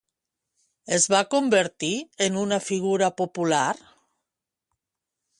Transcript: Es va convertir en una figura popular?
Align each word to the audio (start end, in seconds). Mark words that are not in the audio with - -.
Es 0.95 1.03
va 1.13 1.17
convertir 1.33 1.91
en 2.27 2.39
una 2.43 2.59
figura 2.69 3.11
popular? 3.21 3.67